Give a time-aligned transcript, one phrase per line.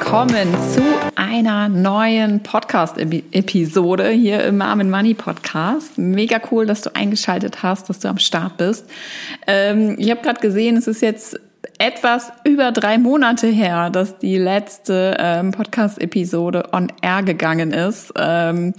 [0.00, 0.80] Willkommen zu
[1.16, 5.98] einer neuen Podcast-Episode hier im Mom Money Podcast.
[5.98, 8.88] Mega cool, dass du eingeschaltet hast, dass du am Start bist.
[9.48, 11.40] Ähm, ich habe gerade gesehen, es ist jetzt
[11.78, 18.12] etwas über drei Monate her, dass die letzte ähm, Podcast-Episode on air gegangen ist.
[18.16, 18.74] Ähm,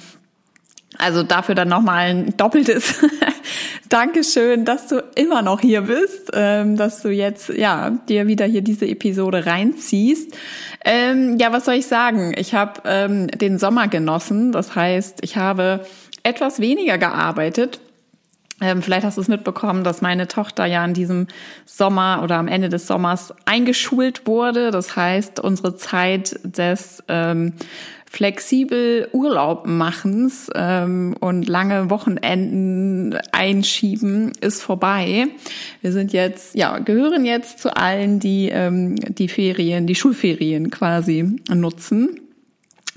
[0.98, 3.06] also dafür dann nochmal ein doppeltes
[3.90, 8.62] Dankeschön, dass du immer noch hier bist, ähm, dass du jetzt ja dir wieder hier
[8.62, 10.38] diese Episode reinziehst.
[10.86, 12.34] Ähm, ja, was soll ich sagen?
[12.38, 14.52] Ich habe ähm, den Sommer genossen.
[14.52, 15.88] Das heißt, ich habe
[16.22, 17.80] etwas weniger gearbeitet.
[18.62, 21.28] Ähm, vielleicht hast du es mitbekommen, dass meine Tochter ja in diesem
[21.66, 24.72] Sommer oder am Ende des Sommers eingeschult wurde.
[24.72, 27.54] Das heißt, unsere Zeit des ähm,
[28.10, 35.28] flexibel Urlaub machens ähm, und lange Wochenenden einschieben ist vorbei.
[35.82, 41.36] Wir sind jetzt, ja, gehören jetzt zu allen, die ähm, die Ferien, die Schulferien quasi
[41.54, 42.20] nutzen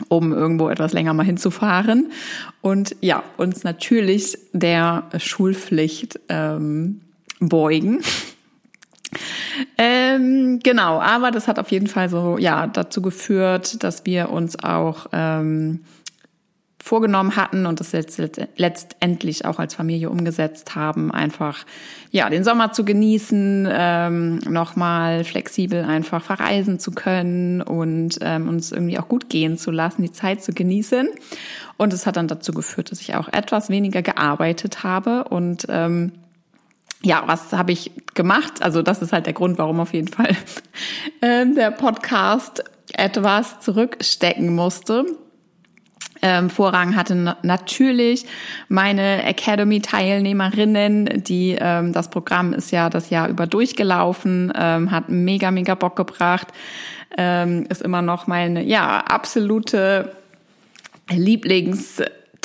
[0.09, 2.11] um irgendwo etwas länger mal hinzufahren
[2.61, 7.03] und ja, uns natürlich der Schulpflicht ähm,
[7.39, 8.01] beugen.
[9.79, 14.63] Ähm, genau, aber das hat auf jeden Fall so ja dazu geführt, dass wir uns
[14.63, 15.81] auch ähm,
[16.83, 18.21] vorgenommen hatten und das jetzt
[18.57, 21.65] letztendlich auch als Familie umgesetzt haben, einfach
[22.11, 28.73] ja den Sommer zu genießen, ähm, nochmal flexibel einfach verreisen zu können und ähm, uns
[28.73, 31.09] irgendwie auch gut gehen zu lassen, die Zeit zu genießen.
[31.77, 36.13] Und es hat dann dazu geführt, dass ich auch etwas weniger gearbeitet habe und ähm,
[37.05, 38.63] ja, was habe ich gemacht?
[38.63, 40.37] Also das ist halt der Grund, warum auf jeden Fall
[41.23, 45.07] ähm, der Podcast etwas zurückstecken musste.
[46.25, 48.27] Ähm, Vorrang hatte natürlich
[48.69, 55.51] meine Academy-Teilnehmerinnen, die ähm, das Programm ist ja das Jahr über durchgelaufen, ähm, hat mega,
[55.51, 56.49] mega Bock gebracht,
[57.19, 60.13] ähm, ist immer noch meine ja absolute
[61.11, 62.01] Lieblings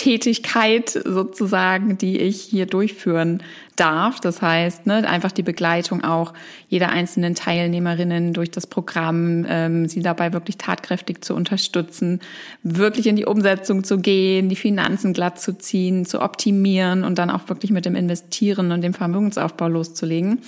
[0.08, 3.44] Tätigkeit sozusagen, die ich hier durchführen
[3.76, 4.22] darf.
[4.22, 6.34] Das heißt, ne, einfach die Begleitung auch
[6.70, 12.22] jeder einzelnen Teilnehmerinnen durch das Programm, ähm, sie dabei wirklich tatkräftig zu unterstützen,
[12.64, 17.30] wirklich in die Umsetzung zu gehen, die Finanzen glatt zu ziehen, zu optimieren und dann
[17.30, 20.40] auch wirklich mit dem Investieren und dem Vermögensaufbau loszulegen.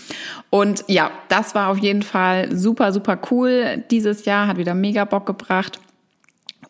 [0.49, 3.83] Und ja, das war auf jeden Fall super, super cool.
[3.91, 5.79] Dieses Jahr hat wieder mega Bock gebracht.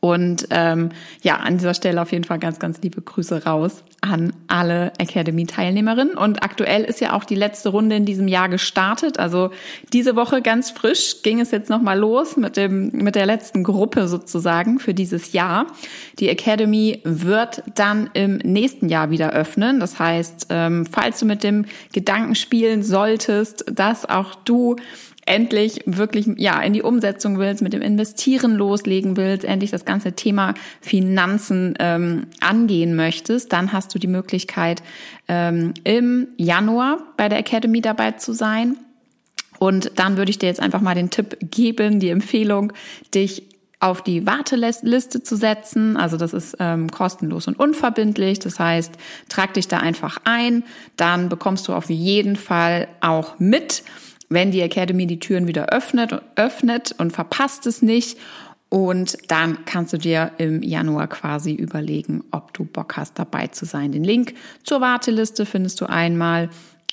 [0.01, 0.89] Und ähm,
[1.23, 6.15] ja, an dieser Stelle auf jeden Fall ganz, ganz liebe Grüße raus an alle Academy-Teilnehmerinnen.
[6.15, 9.19] Und aktuell ist ja auch die letzte Runde in diesem Jahr gestartet.
[9.19, 9.51] Also
[9.91, 14.07] diese Woche ganz frisch ging es jetzt nochmal los mit, dem, mit der letzten Gruppe
[14.07, 15.67] sozusagen für dieses Jahr.
[16.19, 19.81] Die Academy wird dann im nächsten Jahr wieder öffnen.
[19.81, 24.77] Das heißt, ähm, falls du mit dem Gedanken spielen solltest, dass auch du
[25.29, 30.13] endlich wirklich ja in die Umsetzung willst, mit dem Investieren loslegen willst, endlich das ganze
[30.13, 34.81] Thema Finanzen ähm, angehen möchtest, dann hast du die Möglichkeit
[35.27, 38.77] ähm, im Januar bei der Academy dabei zu sein.
[39.59, 42.73] Und dann würde ich dir jetzt einfach mal den Tipp geben, die Empfehlung,
[43.13, 43.43] dich
[43.79, 45.95] auf die Warteliste zu setzen.
[45.95, 48.39] Also das ist ähm, kostenlos und unverbindlich.
[48.39, 48.93] Das heißt,
[49.29, 50.63] trag dich da einfach ein.
[50.97, 53.83] Dann bekommst du auf jeden Fall auch mit,
[54.29, 58.17] wenn die Academy die Türen wieder öffnet, öffnet und verpasst es nicht.
[58.69, 63.65] Und dann kannst du dir im Januar quasi überlegen, ob du Bock hast, dabei zu
[63.65, 63.91] sein.
[63.91, 66.49] Den Link zur Warteliste findest du einmal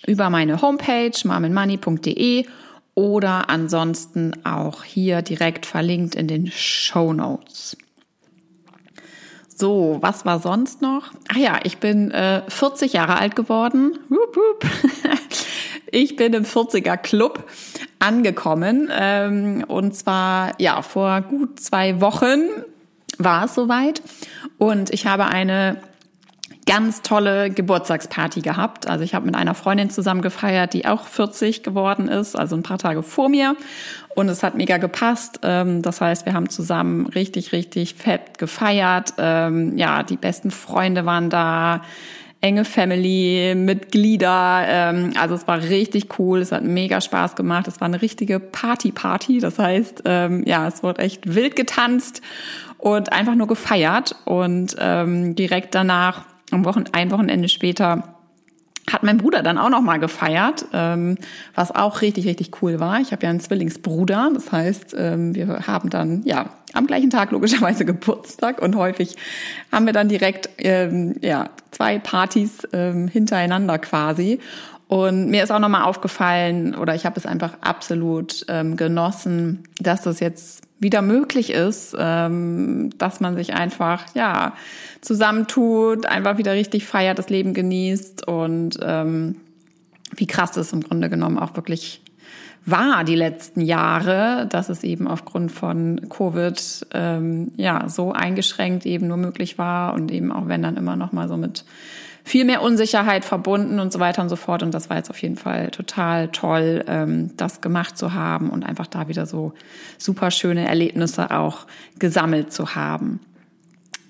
[0.06, 2.46] über meine Homepage marmenmoney.de
[2.94, 7.76] oder ansonsten auch hier direkt verlinkt in den Show Notes.
[9.54, 11.12] So, was war sonst noch?
[11.28, 13.98] Ach ja, ich bin äh, 40 Jahre alt geworden.
[14.08, 14.64] Wup, wup.
[15.90, 17.48] Ich bin im 40er Club
[17.98, 18.90] angekommen.
[18.92, 22.48] Ähm, und zwar, ja, vor gut zwei Wochen
[23.18, 24.02] war es soweit.
[24.58, 25.80] Und ich habe eine
[26.66, 28.88] ganz tolle Geburtstagsparty gehabt.
[28.88, 32.64] Also ich habe mit einer Freundin zusammen gefeiert, die auch 40 geworden ist, also ein
[32.64, 33.56] paar Tage vor mir.
[34.16, 35.40] Und es hat mega gepasst.
[35.42, 39.14] Ähm, das heißt, wir haben zusammen richtig, richtig fett gefeiert.
[39.18, 41.82] Ähm, ja, die besten Freunde waren da
[42.40, 44.64] enge Family-Mitglieder.
[44.68, 47.68] Ähm, also es war richtig cool, es hat mega Spaß gemacht.
[47.68, 49.40] Es war eine richtige Party-Party.
[49.40, 52.20] Das heißt, ähm, ja, es wurde echt wild getanzt
[52.78, 54.16] und einfach nur gefeiert.
[54.24, 58.15] Und ähm, direkt danach, am Wochen ein Wochenende später,
[58.90, 61.16] hat mein Bruder dann auch noch mal gefeiert, ähm,
[61.54, 63.00] was auch richtig richtig cool war.
[63.00, 67.30] Ich habe ja einen Zwillingsbruder, das heißt, ähm, wir haben dann ja am gleichen Tag
[67.32, 69.16] logischerweise Geburtstag und häufig
[69.72, 74.40] haben wir dann direkt ähm, ja zwei Partys hintereinander quasi.
[74.88, 80.20] Und mir ist auch nochmal aufgefallen, oder ich habe es einfach absolut genossen, dass das
[80.20, 84.54] jetzt wieder möglich ist, ähm, dass man sich einfach, ja,
[85.00, 89.36] zusammentut, einfach wieder richtig feiert, das Leben genießt und ähm,
[90.14, 92.02] wie krass das im Grunde genommen auch wirklich
[92.68, 99.06] war die letzten Jahre, dass es eben aufgrund von Covid ähm, ja so eingeschränkt eben
[99.06, 101.64] nur möglich war und eben auch wenn dann immer noch mal so mit
[102.26, 104.64] viel mehr Unsicherheit verbunden und so weiter und so fort.
[104.64, 108.66] Und das war jetzt auf jeden Fall total toll, ähm, das gemacht zu haben und
[108.66, 109.54] einfach da wieder so
[109.96, 111.68] super schöne Erlebnisse auch
[112.00, 113.20] gesammelt zu haben.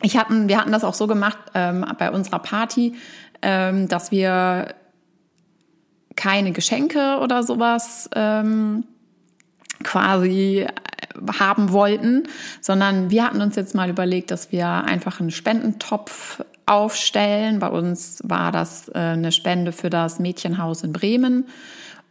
[0.00, 2.94] Ich hatten, wir hatten das auch so gemacht ähm, bei unserer Party,
[3.42, 4.74] ähm, dass wir
[6.16, 8.84] keine Geschenke oder sowas ähm,
[9.82, 10.66] quasi
[11.38, 12.28] haben wollten,
[12.62, 17.60] sondern wir hatten uns jetzt mal überlegt, dass wir einfach einen Spendentopf aufstellen.
[17.60, 21.46] Bei uns war das äh, eine Spende für das Mädchenhaus in Bremen.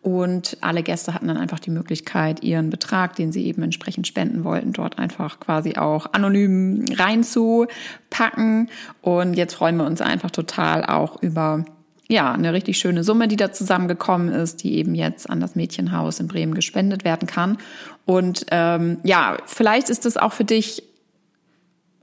[0.02, 4.44] Und alle Gäste hatten dann einfach die Möglichkeit, ihren Betrag, den sie eben entsprechend spenden
[4.44, 8.70] wollten, dort einfach quasi auch anonym reinzupacken.
[9.02, 11.66] Und jetzt freuen wir uns einfach total auch über
[12.08, 16.20] ja, eine richtig schöne Summe, die da zusammengekommen ist, die eben jetzt an das Mädchenhaus
[16.20, 17.58] in Bremen gespendet werden kann.
[18.06, 20.84] Und ähm, ja, vielleicht ist es auch für dich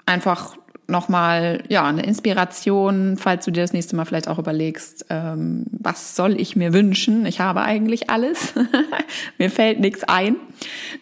[0.07, 0.57] einfach
[0.87, 6.17] nochmal ja eine Inspiration, falls du dir das nächste Mal vielleicht auch überlegst, ähm, was
[6.17, 7.27] soll ich mir wünschen?
[7.27, 8.55] Ich habe eigentlich alles,
[9.39, 10.37] mir fällt nichts ein.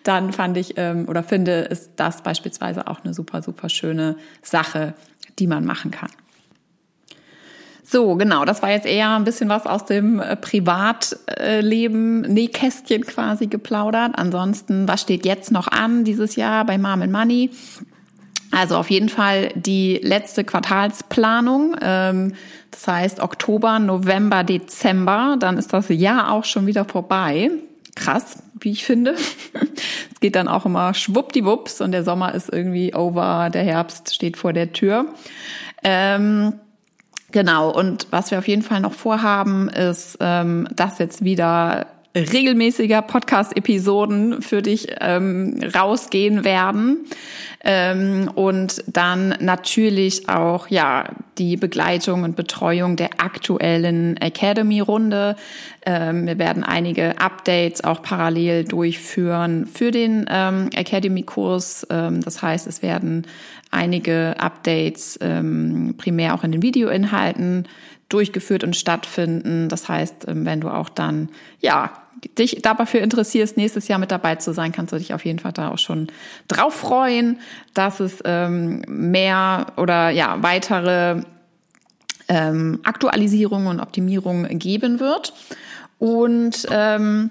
[0.05, 4.95] Dann fand ich ähm, oder finde ist das beispielsweise auch eine super super schöne Sache,
[5.39, 6.11] die man machen kann.
[7.93, 13.49] So, genau, das war jetzt eher ein bisschen was aus dem äh, Privatleben, Nähkästchen quasi
[13.49, 14.13] geplaudert.
[14.15, 17.51] Ansonsten, was steht jetzt noch an dieses Jahr bei and Money?
[18.51, 21.77] Also auf jeden Fall die letzte Quartalsplanung.
[21.81, 22.35] Ähm,
[22.71, 25.37] das heißt Oktober, November, Dezember.
[25.39, 27.51] Dann ist das Jahr auch schon wieder vorbei.
[27.95, 29.15] Krass, wie ich finde.
[30.13, 34.37] Es geht dann auch immer schwuppdiwupps und der Sommer ist irgendwie over, der Herbst steht
[34.37, 35.07] vor der Tür.
[35.83, 36.53] Ähm,
[37.33, 43.03] Genau, und was wir auf jeden Fall noch vorhaben, ist, ähm, dass jetzt wieder regelmäßiger
[43.03, 47.07] Podcast-Episoden für dich ähm, rausgehen werden.
[47.63, 51.05] Ähm, und dann natürlich auch ja
[51.39, 55.37] die Begleitung und Betreuung der aktuellen Academy-Runde.
[55.87, 61.87] Ähm, wir werden einige Updates auch parallel durchführen für den ähm, Academy-Kurs.
[61.91, 63.27] Ähm, das heißt, es werden
[63.71, 67.69] einige Updates ähm, primär auch in den Videoinhalten
[68.11, 69.69] durchgeführt und stattfinden.
[69.69, 71.31] Das heißt, ähm, wenn du auch dann,
[71.61, 71.93] ja,
[72.39, 75.53] dich dafür interessierst, nächstes Jahr mit dabei zu sein, kannst du dich auf jeden Fall
[75.53, 76.09] da auch schon
[76.49, 77.39] drauf freuen,
[77.75, 81.23] dass es ähm, mehr oder ja, weitere
[82.29, 85.33] ähm, Aktualisierungen und Optimierungen geben wird.
[85.99, 87.31] Und ähm,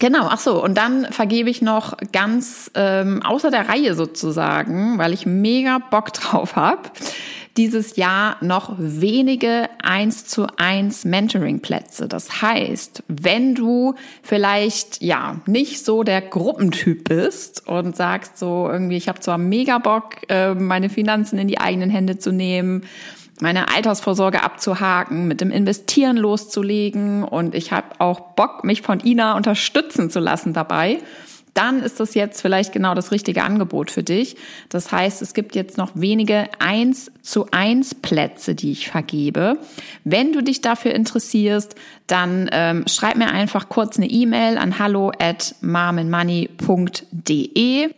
[0.00, 5.12] Genau, ach so, und dann vergebe ich noch ganz ähm, außer der Reihe sozusagen, weil
[5.12, 6.88] ich mega Bock drauf habe,
[7.56, 12.08] dieses Jahr noch wenige 1 zu 1 Mentoring-Plätze.
[12.08, 18.96] Das heißt, wenn du vielleicht ja nicht so der Gruppentyp bist und sagst so irgendwie,
[18.96, 22.82] ich habe zwar mega Bock, äh, meine Finanzen in die eigenen Hände zu nehmen,
[23.40, 29.36] meine Altersvorsorge abzuhaken, mit dem Investieren loszulegen und ich habe auch Bock, mich von Ina
[29.36, 30.98] unterstützen zu lassen dabei,
[31.54, 34.36] dann ist das jetzt vielleicht genau das richtige Angebot für dich.
[34.68, 39.58] Das heißt, es gibt jetzt noch wenige 1 zu 1 Plätze, die ich vergebe.
[40.04, 41.74] Wenn du dich dafür interessierst,
[42.06, 47.90] dann ähm, schreib mir einfach kurz eine E-Mail an hallo at marmenmoney.de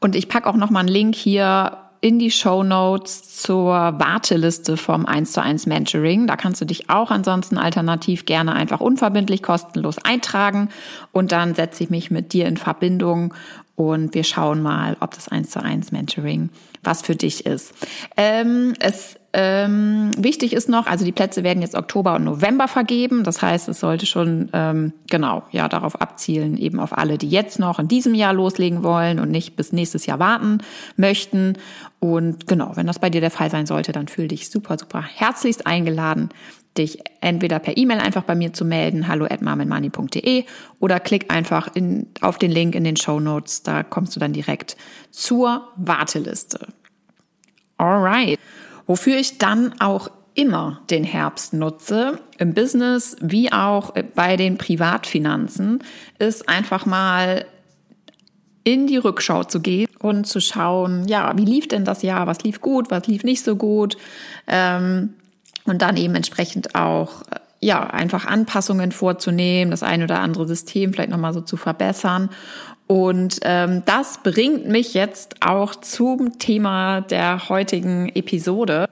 [0.00, 4.76] und ich packe auch noch mal einen Link hier in die Show Notes zur Warteliste
[4.76, 6.26] vom 1 zu 1 Mentoring.
[6.26, 10.68] Da kannst du dich auch ansonsten alternativ gerne einfach unverbindlich kostenlos eintragen
[11.12, 13.32] und dann setze ich mich mit dir in Verbindung
[13.74, 16.50] und wir schauen mal, ob das 1 zu 1 Mentoring
[16.82, 17.72] was für dich ist.
[18.18, 23.24] Ähm, es ähm, wichtig ist noch, also die Plätze werden jetzt Oktober und November vergeben.
[23.24, 27.58] Das heißt, es sollte schon ähm, genau ja darauf abzielen, eben auf alle, die jetzt
[27.58, 30.58] noch in diesem Jahr loslegen wollen und nicht bis nächstes Jahr warten
[30.96, 31.54] möchten.
[31.98, 35.02] Und genau, wenn das bei dir der Fall sein sollte, dann fühl dich super, super
[35.02, 36.28] herzlichst eingeladen,
[36.78, 39.40] dich entweder per E-Mail einfach bei mir zu melden, hallo at
[40.78, 44.32] oder klick einfach in, auf den Link in den Show Notes, da kommst du dann
[44.32, 44.76] direkt
[45.10, 46.68] zur Warteliste.
[47.78, 48.38] Alright.
[48.86, 55.82] Wofür ich dann auch immer den Herbst nutze, im Business wie auch bei den Privatfinanzen,
[56.18, 57.46] ist einfach mal
[58.64, 62.26] in die Rückschau zu gehen und zu schauen, ja, wie lief denn das Jahr?
[62.26, 62.90] Was lief gut?
[62.90, 63.96] Was lief nicht so gut?
[64.46, 65.14] Ähm,
[65.66, 67.22] und dann eben entsprechend auch
[67.60, 72.28] ja, einfach Anpassungen vorzunehmen, das ein oder andere System vielleicht nochmal so zu verbessern.
[72.86, 78.88] Und ähm, das bringt mich jetzt auch zum Thema der heutigen Episode.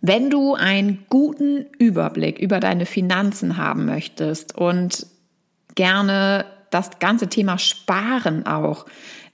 [0.00, 5.06] Wenn du einen guten Überblick über deine Finanzen haben möchtest und
[5.74, 8.86] gerne das ganze Thema Sparen auch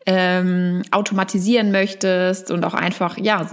[0.06, 3.50] ähm, automatisieren möchtest und auch einfach ja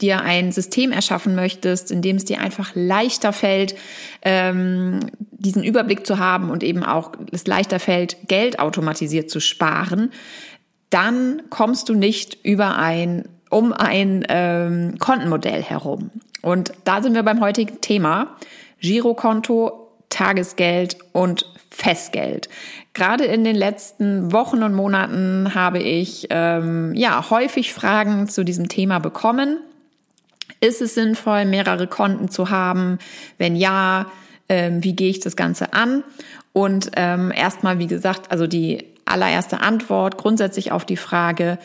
[0.00, 3.74] dir ein System erschaffen möchtest, in dem es dir einfach leichter fällt,
[4.22, 10.10] ähm, diesen Überblick zu haben und eben auch es leichter fällt, Geld automatisiert zu sparen,
[10.88, 16.10] dann kommst du nicht über ein um ein ähm, Kontenmodell herum.
[16.40, 18.36] Und da sind wir beim heutigen Thema
[18.80, 22.48] Girokonto, Tagesgeld und Festgeld.
[22.94, 28.68] Gerade in den letzten Wochen und Monaten habe ich ähm, ja häufig Fragen zu diesem
[28.68, 29.58] Thema bekommen.
[30.60, 32.98] Ist es sinnvoll, mehrere Konten zu haben?
[33.38, 34.06] Wenn ja,
[34.48, 36.02] ähm, wie gehe ich das Ganze an?
[36.52, 41.58] Und ähm, erstmal, wie gesagt, also die allererste Antwort grundsätzlich auf die Frage,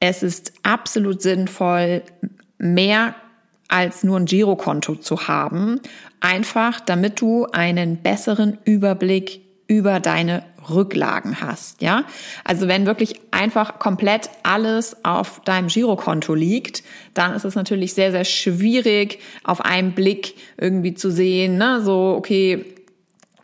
[0.00, 2.02] es ist absolut sinnvoll,
[2.58, 3.14] mehr
[3.68, 5.80] als nur ein Girokonto zu haben,
[6.20, 12.04] einfach damit du einen besseren Überblick über deine Rücklagen hast, ja?
[12.44, 16.82] Also wenn wirklich einfach komplett alles auf deinem Girokonto liegt,
[17.14, 21.82] dann ist es natürlich sehr, sehr schwierig, auf einen Blick irgendwie zu sehen, ne?
[21.82, 22.64] So, okay,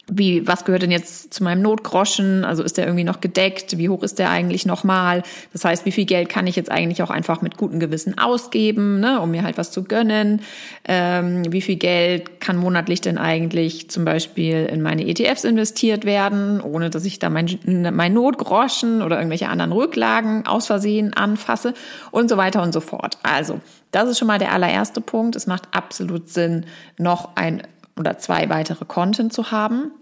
[0.06, 2.44] wie, was gehört denn jetzt zu meinem Notgroschen?
[2.44, 3.78] Also ist der irgendwie noch gedeckt?
[3.78, 5.22] Wie hoch ist der eigentlich nochmal?
[5.52, 9.00] Das heißt, wie viel Geld kann ich jetzt eigentlich auch einfach mit gutem Gewissen ausgeben,
[9.00, 10.42] ne, um mir halt was zu gönnen?
[10.86, 16.60] Ähm, wie viel Geld kann monatlich denn eigentlich zum Beispiel in meine ETFs investiert werden,
[16.60, 21.72] ohne dass ich da mein, mein Notgroschen oder irgendwelche anderen Rücklagen aus Versehen anfasse
[22.10, 23.16] und so weiter und so fort.
[23.22, 25.36] Also, das ist schon mal der allererste Punkt.
[25.36, 26.66] Es macht absolut Sinn,
[26.98, 27.62] noch ein
[27.98, 29.92] oder zwei weitere Konten zu haben.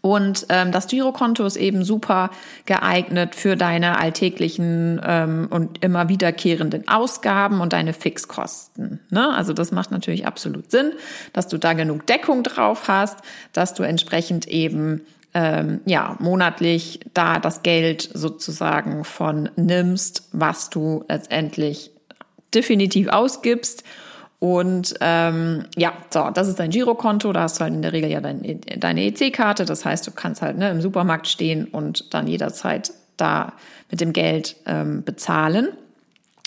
[0.00, 2.30] Und ähm, das Girokonto ist eben super
[2.66, 9.00] geeignet für deine alltäglichen ähm, und immer wiederkehrenden Ausgaben und deine Fixkosten.
[9.10, 9.34] Ne?
[9.34, 10.92] Also das macht natürlich absolut Sinn,
[11.32, 13.18] dass du da genug Deckung drauf hast,
[13.52, 15.02] dass du entsprechend eben
[15.34, 21.90] ähm, ja monatlich da das Geld sozusagen von nimmst, was du letztendlich
[22.54, 23.84] definitiv ausgibst
[24.40, 28.10] und ähm, ja, so, das ist dein Girokonto, da hast du halt in der Regel
[28.10, 29.64] ja dein, deine EC-Karte.
[29.64, 33.52] Das heißt, du kannst halt ne, im Supermarkt stehen und dann jederzeit da
[33.90, 35.68] mit dem Geld ähm, bezahlen.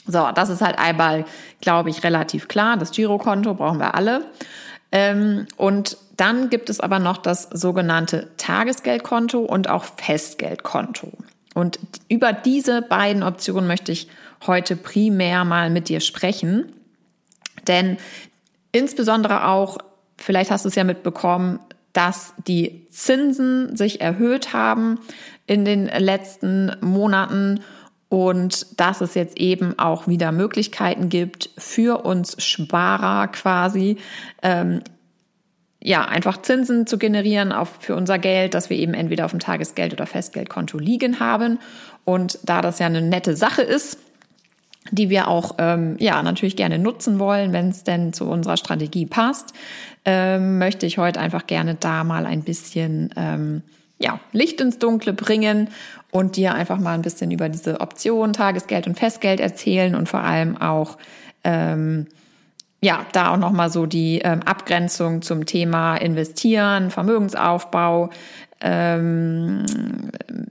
[0.08, 1.26] So, das ist halt einmal,
[1.60, 2.78] glaube ich, relativ klar.
[2.78, 4.26] Das Girokonto brauchen wir alle.
[4.94, 11.12] Ähm, und dann gibt es aber noch das sogenannte Tagesgeldkonto und auch Festgeldkonto.
[11.54, 14.08] Und über diese beiden Optionen möchte ich
[14.48, 16.72] heute primär mal mit dir sprechen.
[17.68, 17.98] Denn
[18.72, 19.78] insbesondere auch,
[20.18, 21.60] vielleicht hast du es ja mitbekommen,
[21.94, 25.00] dass die Zinsen sich erhöht haben
[25.46, 27.62] in den letzten Monaten
[28.08, 33.98] und dass es jetzt eben auch wieder Möglichkeiten gibt für uns Sparer quasi,
[34.42, 34.82] ähm,
[35.84, 39.40] ja, einfach Zinsen zu generieren auf, für unser Geld, dass wir eben entweder auf dem
[39.40, 41.60] Tagesgeld- oder Festgeldkonto liegen haben.
[42.06, 43.98] Und da das ja eine nette Sache ist,
[44.90, 49.06] die wir auch ähm, ja natürlich gerne nutzen wollen, wenn es denn zu unserer Strategie
[49.06, 49.54] passt,
[50.06, 53.62] ähm, möchte ich heute einfach gerne da mal ein bisschen ähm,
[54.00, 55.70] ja, Licht ins Dunkle bringen
[56.10, 60.22] und dir einfach mal ein bisschen über diese Option Tagesgeld und Festgeld erzählen und vor
[60.22, 60.98] allem auch
[61.44, 62.08] ähm,
[62.84, 68.10] ja, da auch nochmal so die ähm, Abgrenzung zum Thema Investieren, Vermögensaufbau
[68.60, 69.64] ähm,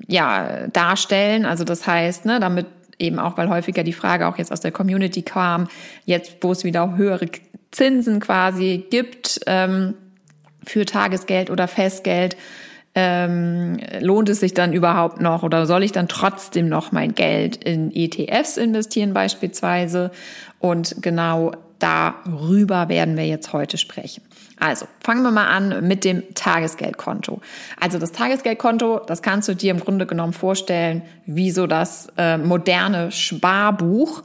[0.06, 1.44] ja, darstellen.
[1.44, 2.66] Also das heißt, ne, damit
[3.00, 5.68] eben auch, weil häufiger die Frage auch jetzt aus der Community kam,
[6.04, 7.26] jetzt wo es wieder höhere
[7.70, 9.94] Zinsen quasi gibt ähm,
[10.66, 12.36] für Tagesgeld oder Festgeld,
[12.94, 17.56] ähm, lohnt es sich dann überhaupt noch oder soll ich dann trotzdem noch mein Geld
[17.56, 20.10] in ETFs investieren beispielsweise?
[20.58, 24.22] Und genau darüber werden wir jetzt heute sprechen.
[24.60, 27.40] Also, fangen wir mal an mit dem Tagesgeldkonto.
[27.80, 32.36] Also das Tagesgeldkonto, das kannst du dir im Grunde genommen vorstellen, wie so das äh,
[32.36, 34.22] moderne Sparbuch.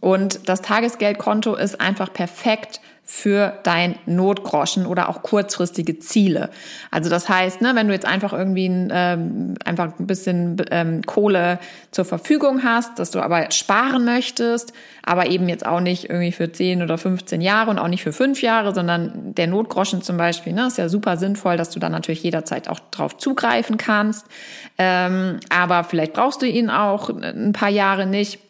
[0.00, 6.50] Und das Tagesgeldkonto ist einfach perfekt für dein Notgroschen oder auch kurzfristige Ziele.
[6.90, 11.02] Also das heißt, ne, wenn du jetzt einfach irgendwie ein, ähm, einfach ein bisschen ähm,
[11.06, 11.60] Kohle
[11.92, 14.72] zur Verfügung hast, dass du aber sparen möchtest,
[15.04, 18.12] aber eben jetzt auch nicht irgendwie für 10 oder 15 Jahre und auch nicht für
[18.12, 21.92] 5 Jahre, sondern der Notgroschen zum Beispiel, ne, ist ja super sinnvoll, dass du dann
[21.92, 24.26] natürlich jederzeit auch drauf zugreifen kannst.
[24.78, 28.40] Ähm, aber vielleicht brauchst du ihn auch ein paar Jahre nicht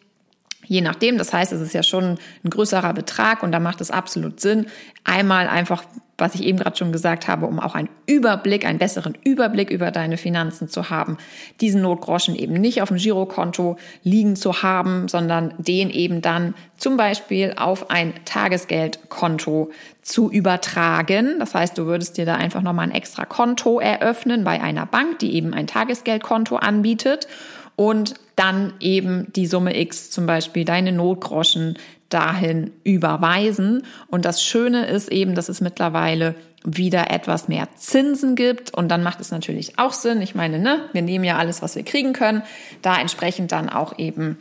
[0.67, 3.91] Je nachdem, das heißt, es ist ja schon ein größerer Betrag und da macht es
[3.91, 4.67] absolut Sinn,
[5.03, 5.83] einmal einfach
[6.17, 9.91] was ich eben gerade schon gesagt habe, um auch einen Überblick, einen besseren Überblick über
[9.91, 11.17] deine Finanzen zu haben,
[11.61, 16.97] diesen Notgroschen eben nicht auf dem Girokonto liegen zu haben, sondern den eben dann zum
[16.97, 19.69] Beispiel auf ein Tagesgeldkonto
[20.01, 21.35] zu übertragen.
[21.39, 25.19] Das heißt, du würdest dir da einfach nochmal ein extra Konto eröffnen bei einer Bank,
[25.19, 27.27] die eben ein Tagesgeldkonto anbietet
[27.77, 31.77] und dann eben die Summe X, zum Beispiel deine Notgroschen,
[32.09, 33.83] dahin überweisen.
[34.07, 38.73] Und das Schöne ist eben, dass es mittlerweile wieder etwas mehr Zinsen gibt.
[38.73, 40.21] Und dann macht es natürlich auch Sinn.
[40.21, 42.41] Ich meine, ne, wir nehmen ja alles, was wir kriegen können,
[42.81, 44.39] da entsprechend dann auch eben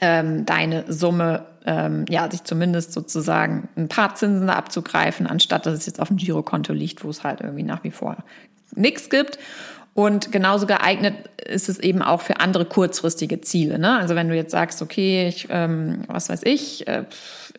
[0.00, 5.86] ähm, deine Summe, ähm, ja, sich zumindest sozusagen ein paar Zinsen abzugreifen, anstatt dass es
[5.86, 8.16] jetzt auf dem Girokonto liegt, wo es halt irgendwie nach wie vor
[8.74, 9.38] nichts gibt.
[9.98, 13.80] Und genauso geeignet ist es eben auch für andere kurzfristige Ziele.
[13.80, 13.98] Ne?
[13.98, 17.02] Also wenn du jetzt sagst, okay, ich, ähm, was weiß ich, äh,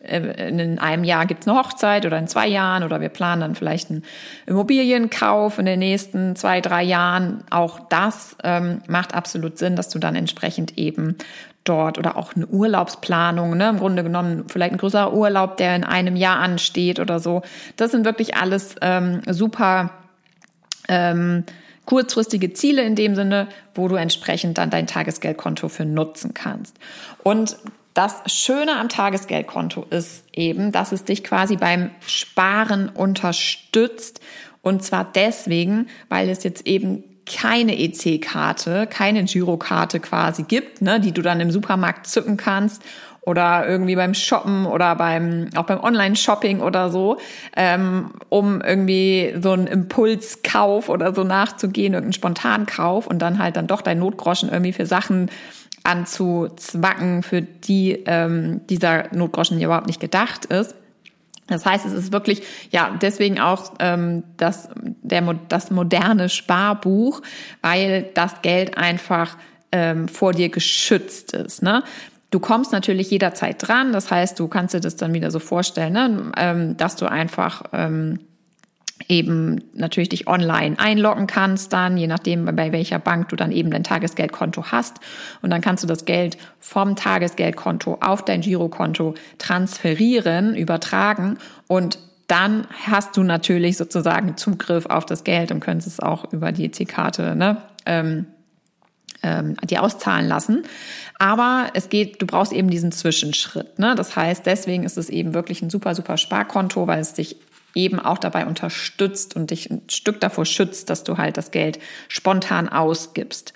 [0.02, 3.90] in einem Jahr gibt's eine Hochzeit oder in zwei Jahren oder wir planen dann vielleicht
[3.90, 4.04] einen
[4.46, 7.44] Immobilienkauf in den nächsten zwei, drei Jahren.
[7.50, 11.18] Auch das ähm, macht absolut Sinn, dass du dann entsprechend eben
[11.64, 15.84] dort oder auch eine Urlaubsplanung, ne, im Grunde genommen vielleicht ein größerer Urlaub, der in
[15.84, 17.42] einem Jahr ansteht oder so.
[17.76, 19.90] Das sind wirklich alles ähm, super
[20.90, 21.44] ähm,
[21.86, 26.76] kurzfristige Ziele in dem Sinne, wo du entsprechend dann dein Tagesgeldkonto für nutzen kannst.
[27.22, 27.56] Und
[27.94, 34.20] das Schöne am Tagesgeldkonto ist eben, dass es dich quasi beim Sparen unterstützt.
[34.62, 41.12] Und zwar deswegen, weil es jetzt eben keine EC-Karte, keine Girokarte quasi gibt, ne, die
[41.12, 42.82] du dann im Supermarkt zücken kannst
[43.22, 47.18] oder irgendwie beim Shoppen oder beim auch beim Online-Shopping oder so,
[47.56, 53.66] ähm, um irgendwie so einen Impulskauf oder so nachzugehen, irgendeinen Spontankauf und dann halt dann
[53.66, 55.30] doch dein Notgroschen irgendwie für Sachen
[55.82, 60.74] anzuzwacken, für die ähm, dieser Notgroschen überhaupt nicht gedacht ist.
[61.46, 64.68] Das heißt, es ist wirklich, ja, deswegen auch ähm, das,
[65.02, 67.22] der, das moderne Sparbuch,
[67.60, 69.36] weil das Geld einfach
[69.72, 71.62] ähm, vor dir geschützt ist.
[71.62, 71.82] Ne?
[72.30, 75.92] Du kommst natürlich jederzeit dran, das heißt, du kannst dir das dann wieder so vorstellen,
[75.92, 76.32] ne?
[76.36, 78.20] ähm, dass du einfach ähm,
[79.08, 83.70] eben natürlich dich online einloggen kannst dann, je nachdem bei welcher Bank du dann eben
[83.70, 84.98] dein Tagesgeldkonto hast.
[85.42, 92.68] Und dann kannst du das Geld vom Tagesgeldkonto auf dein Girokonto transferieren, übertragen und dann
[92.86, 97.34] hast du natürlich sozusagen Zugriff auf das Geld und könntest es auch über die EC-Karte
[97.34, 98.26] ne, ähm,
[99.22, 100.64] ähm, die auszahlen lassen.
[101.18, 103.78] Aber es geht, du brauchst eben diesen Zwischenschritt.
[103.78, 103.94] Ne?
[103.94, 107.36] Das heißt, deswegen ist es eben wirklich ein super, super Sparkonto, weil es dich
[107.74, 111.78] eben auch dabei unterstützt und dich ein Stück davor schützt, dass du halt das Geld
[112.08, 113.52] spontan ausgibst.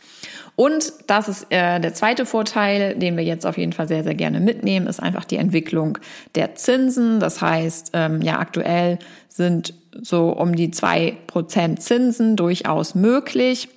[0.57, 4.14] Und das ist äh, der zweite Vorteil, den wir jetzt auf jeden Fall sehr, sehr
[4.14, 5.98] gerne mitnehmen, ist einfach die Entwicklung
[6.37, 7.18] der Zinsen.
[7.18, 8.98] Das heißt, ähm, ja, aktuell
[9.29, 13.68] sind so um die zwei Prozent Zinsen durchaus möglich.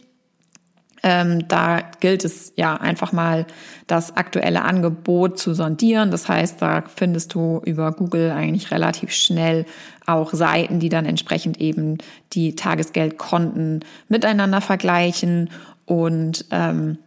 [1.09, 3.45] Ähm, da gilt es ja einfach mal
[3.87, 6.11] das aktuelle Angebot zu sondieren.
[6.11, 9.65] Das heißt, da findest du über Google eigentlich relativ schnell
[10.05, 11.97] auch Seiten, die dann entsprechend eben
[12.33, 15.49] die Tagesgeldkonten miteinander vergleichen
[15.85, 16.97] und ähm,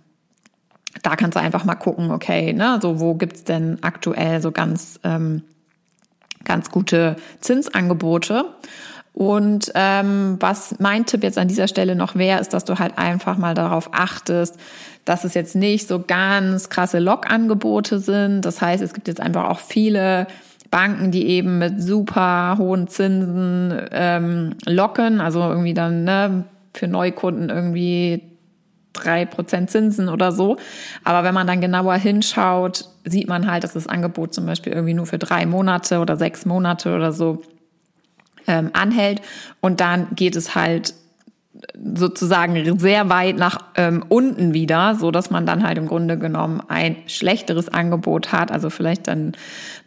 [1.02, 4.98] da kannst du einfach mal gucken, okay, ne, so wo gibt's denn aktuell so ganz
[5.04, 5.42] ähm,
[6.44, 8.46] ganz gute Zinsangebote
[9.12, 12.96] und ähm, was mein Tipp jetzt an dieser Stelle noch wäre, ist, dass du halt
[12.96, 14.56] einfach mal darauf achtest,
[15.04, 18.42] dass es jetzt nicht so ganz krasse Log-Angebote sind.
[18.42, 20.26] Das heißt, es gibt jetzt einfach auch viele
[20.70, 27.50] Banken, die eben mit super hohen Zinsen ähm, locken, also irgendwie dann ne, für Neukunden
[27.50, 28.22] irgendwie
[28.92, 30.56] drei Prozent Zinsen oder so.
[31.02, 34.94] Aber wenn man dann genauer hinschaut, sieht man halt, dass das Angebot zum Beispiel irgendwie
[34.94, 37.42] nur für drei Monate oder sechs Monate oder so
[38.50, 39.22] ähm, anhält.
[39.60, 40.94] Und dann geht es halt
[41.82, 46.62] sozusagen sehr weit nach ähm, unten wieder, so dass man dann halt im Grunde genommen
[46.68, 49.32] ein schlechteres Angebot hat, also vielleicht dann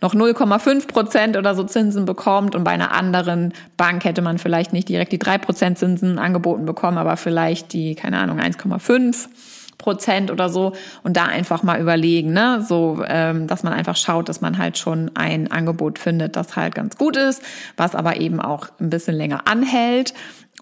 [0.02, 2.56] noch 0,5 Prozent oder so Zinsen bekommt.
[2.56, 6.66] Und bei einer anderen Bank hätte man vielleicht nicht direkt die drei Prozent Zinsen angeboten
[6.66, 9.28] bekommen, aber vielleicht die, keine Ahnung, 1,5
[9.78, 14.30] Prozent oder so und da einfach mal überlegen, ne, so, ähm, dass man einfach schaut,
[14.30, 17.42] dass man halt schon ein Angebot findet, das halt ganz gut ist,
[17.78, 20.14] was aber eben auch ein bisschen länger anhält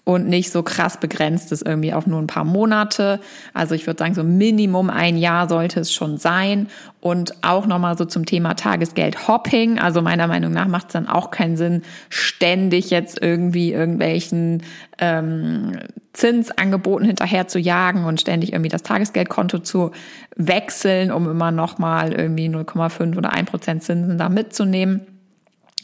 [0.04, 3.20] und nicht so krass begrenzt ist irgendwie auf nur ein paar Monate.
[3.54, 6.68] Also ich würde sagen, so Minimum ein Jahr sollte es schon sein.
[7.00, 9.78] Und auch nochmal so zum Thema Tagesgeld-Hopping.
[9.78, 14.64] Also meiner Meinung nach macht es dann auch keinen Sinn, ständig jetzt irgendwie irgendwelchen
[14.98, 15.78] ähm,
[16.12, 19.92] Zinsangeboten hinterher zu jagen und ständig irgendwie das Tagesgeldkonto zu
[20.36, 25.06] wechseln, um immer nochmal irgendwie 0,5 oder 1 Prozent Zinsen da mitzunehmen.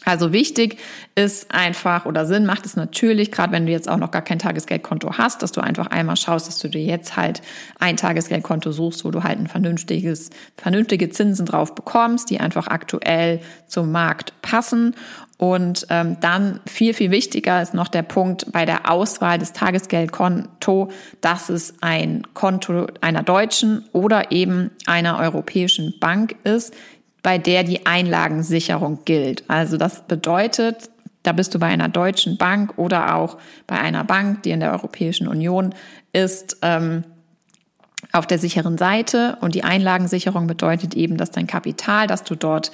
[0.05, 0.79] Also wichtig
[1.17, 4.39] ist einfach oder Sinn macht es natürlich, gerade wenn du jetzt auch noch gar kein
[4.39, 7.43] Tagesgeldkonto hast, dass du einfach einmal schaust, dass du dir jetzt halt
[7.79, 13.41] ein Tagesgeldkonto suchst, wo du halt ein vernünftiges, vernünftige Zinsen drauf bekommst, die einfach aktuell
[13.67, 14.95] zum Markt passen.
[15.39, 20.91] Und ähm, dann viel, viel wichtiger ist noch der Punkt bei der Auswahl des Tagesgeldkonto,
[21.21, 26.75] dass es ein Konto einer deutschen oder eben einer europäischen Bank ist,
[27.23, 29.45] bei der die Einlagensicherung gilt.
[29.49, 30.91] Also das bedeutet,
[31.23, 34.73] da bist du bei einer deutschen Bank oder auch bei einer Bank, die in der
[34.73, 35.73] Europäischen Union
[36.13, 37.05] ist, ähm,
[38.13, 39.39] auf der sicheren Seite.
[39.41, 42.73] Und die Einlagensicherung bedeutet eben, dass dein Kapital, das du dort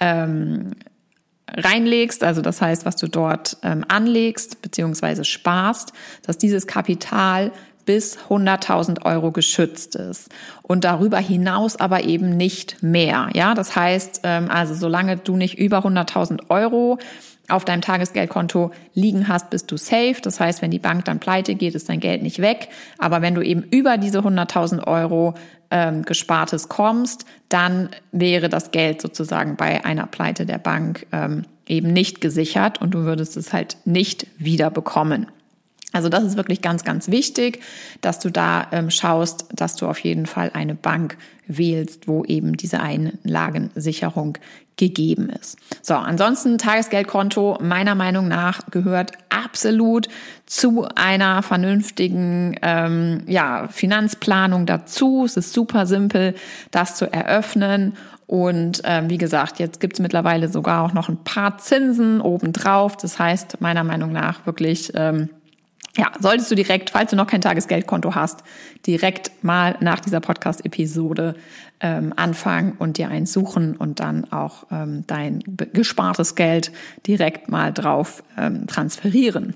[0.00, 0.72] ähm,
[1.48, 5.24] reinlegst, also das heißt, was du dort ähm, anlegst bzw.
[5.24, 7.52] sparst, dass dieses Kapital
[7.84, 10.28] bis 100.000 Euro geschützt ist
[10.62, 13.28] und darüber hinaus aber eben nicht mehr.
[13.32, 16.98] Ja, das heißt, ähm, also solange du nicht über 100.000 Euro
[17.48, 20.16] auf deinem Tagesgeldkonto liegen hast, bist du safe.
[20.22, 22.68] Das heißt, wenn die Bank dann pleite geht, ist dein Geld nicht weg.
[22.98, 25.34] Aber wenn du eben über diese 100.000 Euro
[25.70, 31.92] ähm, Gespartes kommst, dann wäre das Geld sozusagen bei einer Pleite der Bank ähm, eben
[31.92, 35.26] nicht gesichert und du würdest es halt nicht wieder bekommen.
[35.96, 37.60] Also das ist wirklich ganz, ganz wichtig,
[38.02, 42.56] dass du da ähm, schaust, dass du auf jeden Fall eine Bank wählst, wo eben
[42.56, 44.36] diese Einlagensicherung
[44.76, 45.56] gegeben ist.
[45.80, 50.08] So, ansonsten Tagesgeldkonto meiner Meinung nach gehört absolut
[50.44, 55.24] zu einer vernünftigen ähm, ja, Finanzplanung dazu.
[55.24, 56.34] Es ist super simpel,
[56.72, 57.94] das zu eröffnen.
[58.26, 62.96] Und ähm, wie gesagt, jetzt gibt es mittlerweile sogar auch noch ein paar Zinsen obendrauf.
[62.98, 65.30] Das heißt, meiner Meinung nach wirklich ähm,
[65.96, 68.42] ja, solltest du direkt, falls du noch kein Tagesgeldkonto hast,
[68.86, 71.34] direkt mal nach dieser Podcast-Episode
[71.80, 76.72] ähm, anfangen und dir eins suchen und dann auch ähm, dein gespartes Geld
[77.06, 79.54] direkt mal drauf ähm, transferieren.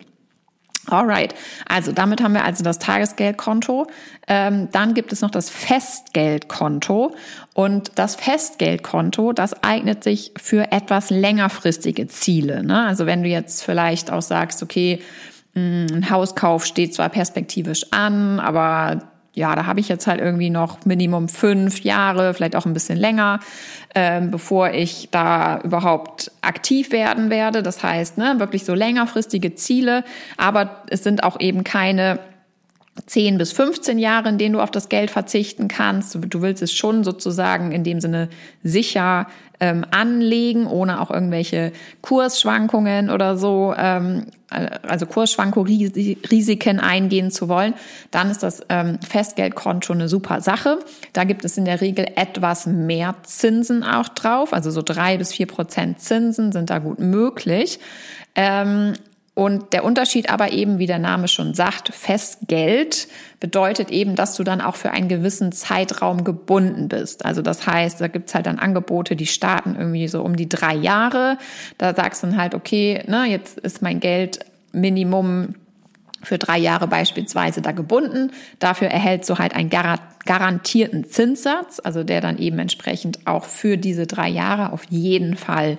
[0.86, 1.34] Alright,
[1.68, 3.86] also damit haben wir also das Tagesgeldkonto.
[4.26, 7.14] Ähm, dann gibt es noch das Festgeldkonto.
[7.54, 12.64] Und das Festgeldkonto, das eignet sich für etwas längerfristige Ziele.
[12.64, 12.86] Ne?
[12.86, 15.00] Also wenn du jetzt vielleicht auch sagst, okay,
[15.54, 19.02] ein Hauskauf steht zwar perspektivisch an, aber
[19.34, 22.98] ja, da habe ich jetzt halt irgendwie noch Minimum fünf Jahre, vielleicht auch ein bisschen
[22.98, 23.40] länger,
[23.94, 27.62] ähm, bevor ich da überhaupt aktiv werden werde.
[27.62, 30.04] Das heißt, ne, wirklich so längerfristige Ziele,
[30.36, 32.18] aber es sind auch eben keine
[33.06, 36.18] 10 bis 15 Jahre, in denen du auf das Geld verzichten kannst.
[36.20, 38.28] Du willst es schon sozusagen in dem Sinne
[38.62, 39.26] sicher
[39.60, 47.74] ähm, anlegen, ohne auch irgendwelche Kursschwankungen oder so, ähm, also Kursschwankungsrisiken eingehen zu wollen,
[48.10, 50.78] dann ist das ähm, Festgeldkonto eine super Sache.
[51.12, 55.32] Da gibt es in der Regel etwas mehr Zinsen auch drauf, also so drei bis
[55.32, 57.78] vier Prozent Zinsen sind da gut möglich.
[58.34, 58.94] Ähm,
[59.40, 63.08] und der Unterschied aber eben, wie der Name schon sagt, Festgeld
[63.40, 67.24] bedeutet eben, dass du dann auch für einen gewissen Zeitraum gebunden bist.
[67.24, 70.74] Also das heißt, da gibt's halt dann Angebote, die starten irgendwie so um die drei
[70.74, 71.38] Jahre.
[71.78, 74.40] Da sagst du dann halt, okay, ne, jetzt ist mein Geld
[74.72, 75.54] Minimum
[76.22, 78.32] für drei Jahre beispielsweise da gebunden.
[78.58, 84.06] Dafür erhältst du halt einen garantierten Zinssatz, also der dann eben entsprechend auch für diese
[84.06, 85.78] drei Jahre auf jeden Fall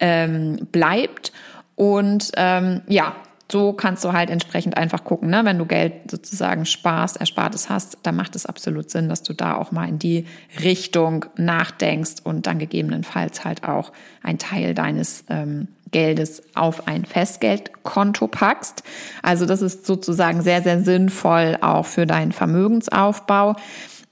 [0.00, 1.30] ähm, bleibt.
[1.76, 3.14] Und ähm, ja,
[3.50, 5.44] so kannst du halt entsprechend einfach gucken, ne?
[5.44, 9.54] wenn du Geld sozusagen sparst, Erspartes hast, dann macht es absolut Sinn, dass du da
[9.54, 10.26] auch mal in die
[10.64, 18.26] Richtung nachdenkst und dann gegebenenfalls halt auch ein Teil deines ähm, Geldes auf ein Festgeldkonto
[18.26, 18.82] packst.
[19.22, 23.54] Also das ist sozusagen sehr, sehr sinnvoll auch für deinen Vermögensaufbau.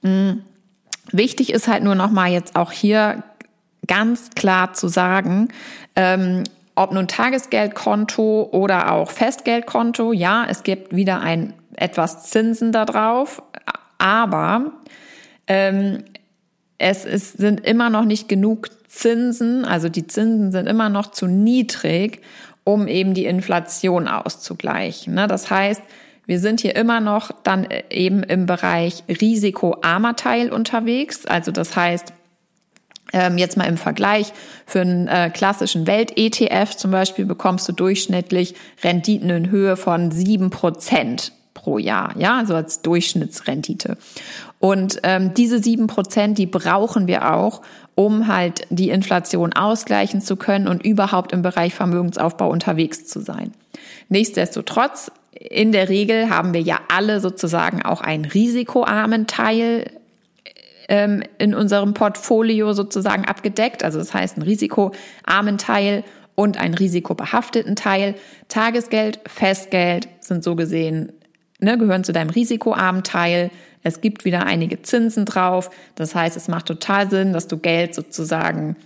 [0.03, 0.45] Mhm.
[1.11, 3.25] Wichtig ist halt nur noch mal jetzt auch hier
[3.87, 5.49] ganz klar zu sagen,
[5.97, 12.85] ähm, ob nun Tagesgeldkonto oder auch Festgeldkonto, ja, es gibt wieder ein etwas Zinsen da
[12.85, 13.43] drauf,
[13.99, 14.73] aber
[15.47, 16.05] ähm,
[16.79, 21.27] es ist, sind immer noch nicht genug Zinsen, also die Zinsen sind immer noch zu
[21.27, 22.21] niedrig,
[22.65, 25.15] um eben die Inflation auszugleichen.
[25.15, 25.27] Ne?
[25.27, 25.83] Das heißt,
[26.27, 31.27] wir sind hier immer noch dann eben im Bereich risikoarmer Teil unterwegs.
[31.27, 32.13] Also das heißt,
[33.13, 34.33] Ähm, jetzt mal im Vergleich,
[34.67, 40.51] für einen äh, klassischen Welt-ETF zum Beispiel bekommst du durchschnittlich Renditen in Höhe von sieben
[40.51, 43.97] Prozent pro Jahr, ja, also als Durchschnittsrendite.
[44.59, 47.63] Und ähm, diese sieben Prozent, die brauchen wir auch,
[47.95, 53.53] um halt die Inflation ausgleichen zu können und überhaupt im Bereich Vermögensaufbau unterwegs zu sein.
[54.09, 59.91] Nichtsdestotrotz, in der Regel haben wir ja alle sozusagen auch einen risikoarmen Teil
[60.89, 63.85] ähm, in unserem Portfolio sozusagen abgedeckt.
[63.85, 68.15] Also das heißt, einen risikoarmen Teil und einen risikobehafteten Teil.
[68.49, 71.13] Tagesgeld, Festgeld sind so gesehen,
[71.61, 73.51] ne, gehören zu deinem risikoarmen Teil.
[73.83, 75.71] Es gibt wieder einige Zinsen drauf.
[75.95, 78.77] Das heißt, es macht total Sinn, dass du Geld sozusagen,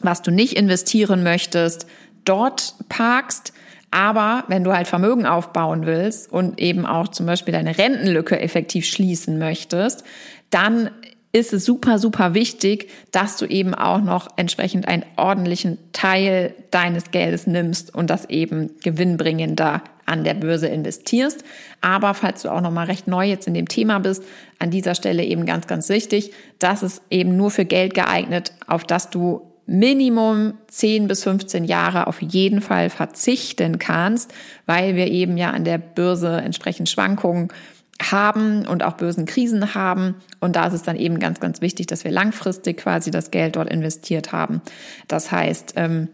[0.00, 1.86] was du nicht investieren möchtest,
[2.24, 3.52] dort parkst.
[3.90, 8.86] Aber wenn du halt Vermögen aufbauen willst und eben auch zum Beispiel deine Rentenlücke effektiv
[8.86, 10.04] schließen möchtest,
[10.50, 10.90] dann
[11.32, 17.12] ist es super, super wichtig, dass du eben auch noch entsprechend einen ordentlichen Teil deines
[17.12, 21.44] Geldes nimmst und das eben gewinnbringender an der Börse investierst.
[21.80, 24.24] Aber falls du auch noch mal recht neu jetzt in dem Thema bist,
[24.58, 28.82] an dieser Stelle eben ganz, ganz wichtig, das ist eben nur für Geld geeignet, auf
[28.82, 34.34] das du Minimum 10 bis 15 Jahre auf jeden Fall verzichten kannst,
[34.66, 37.52] weil wir eben ja an der Börse entsprechend Schwankungen
[38.00, 40.14] haben und auch bösen Krisen haben.
[40.40, 43.56] Und da ist es dann eben ganz, ganz wichtig, dass wir langfristig quasi das Geld
[43.56, 44.62] dort investiert haben.
[45.08, 46.08] Das heißt, ähm,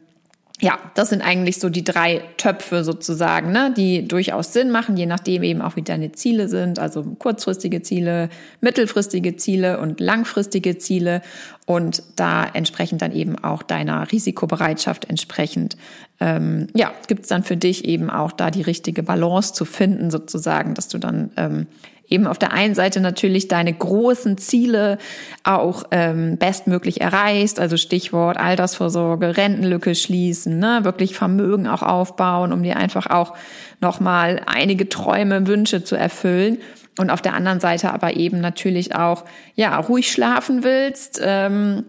[0.58, 5.04] ja, das sind eigentlich so die drei Töpfe sozusagen, ne, die durchaus Sinn machen, je
[5.04, 8.30] nachdem eben auch wie deine Ziele sind, also kurzfristige Ziele,
[8.62, 11.20] mittelfristige Ziele und langfristige Ziele
[11.66, 15.76] und da entsprechend dann eben auch deiner Risikobereitschaft entsprechend,
[16.20, 20.74] ähm, ja, gibt's dann für dich eben auch da die richtige Balance zu finden sozusagen,
[20.74, 21.66] dass du dann ähm,
[22.08, 24.98] eben auf der einen Seite natürlich deine großen Ziele
[25.44, 32.62] auch ähm, bestmöglich erreichst, also Stichwort Altersvorsorge, Rentenlücke schließen, ne, wirklich Vermögen auch aufbauen, um
[32.62, 33.34] dir einfach auch
[33.80, 36.58] nochmal einige Träume, Wünsche zu erfüllen.
[36.98, 39.24] Und auf der anderen Seite aber eben natürlich auch,
[39.54, 41.84] ja, ruhig schlafen willst, ähm,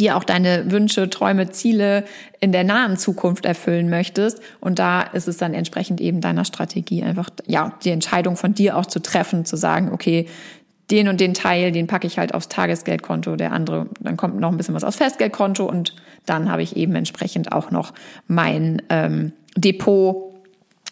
[0.00, 2.04] dir auch deine Wünsche, Träume, Ziele
[2.40, 4.40] in der nahen Zukunft erfüllen möchtest.
[4.60, 8.76] Und da ist es dann entsprechend eben deiner Strategie einfach, ja, die Entscheidung von dir
[8.76, 10.26] auch zu treffen, zu sagen, okay,
[10.90, 14.50] den und den Teil, den packe ich halt aufs Tagesgeldkonto, der andere, dann kommt noch
[14.50, 17.92] ein bisschen was aufs Festgeldkonto und dann habe ich eben entsprechend auch noch
[18.26, 20.34] mein ähm, Depot,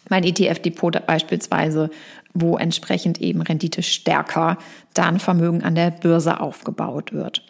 [0.09, 1.89] mein ETF-Depot beispielsweise,
[2.33, 4.57] wo entsprechend eben Rendite stärker
[4.93, 7.43] dann Vermögen an der Börse aufgebaut wird.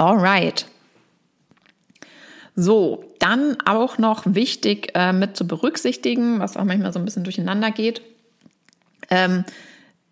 [0.00, 0.64] Alright.
[2.56, 7.24] So, dann auch noch wichtig äh, mit zu berücksichtigen, was auch manchmal so ein bisschen
[7.24, 8.00] durcheinander geht,
[9.10, 9.44] ähm,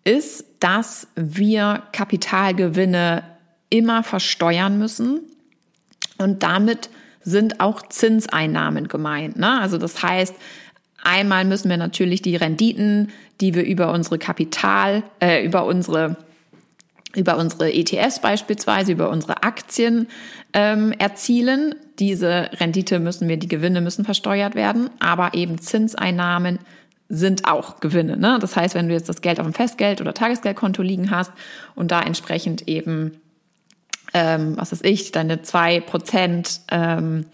[0.03, 3.23] ist, dass wir Kapitalgewinne
[3.71, 5.21] immer versteuern müssen
[6.19, 9.37] und damit sind auch Zinseinnahmen gemeint.
[9.37, 9.59] Ne?
[9.59, 10.35] Also das heißt,
[11.01, 13.09] einmal müssen wir natürlich die Renditen,
[13.41, 16.15] die wir über unsere Kapital, äh, über unsere
[17.19, 20.07] über unsere ETS beispielsweise, über unsere Aktien
[20.53, 21.75] ähm, erzielen.
[21.99, 26.59] Diese Rendite müssen wir, die Gewinne müssen versteuert werden, aber eben Zinseinnahmen
[27.09, 28.17] sind auch Gewinne.
[28.17, 28.37] Ne?
[28.39, 31.31] Das heißt, wenn du jetzt das Geld auf dem Festgeld- oder Tagesgeldkonto liegen hast
[31.75, 33.19] und da entsprechend eben,
[34.13, 37.25] ähm, was weiß ich, deine zwei Prozent ähm,